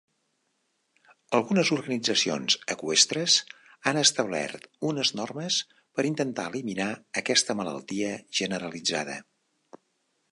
[1.39, 3.35] Algunes organitzacions eqüestres
[3.91, 5.59] han establert unes normes
[5.99, 6.91] per intentar eliminar
[7.23, 9.19] aquesta malaltia generalitzada.